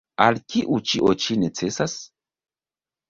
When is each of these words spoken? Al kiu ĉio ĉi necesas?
Al 0.23 0.39
kiu 0.53 0.79
ĉio 0.91 1.13
ĉi 1.25 1.37
necesas? 1.43 1.95